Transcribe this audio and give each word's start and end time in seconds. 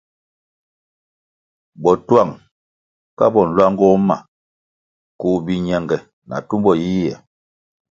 Botuang 1.81 2.31
ka 3.17 3.25
bo 3.33 3.41
nluangoh 3.47 3.97
ma 4.07 4.17
koh 5.19 5.37
biñenge 5.45 5.97
na 6.27 6.35
tumbo 6.47 6.71
yiyia. 6.81 7.17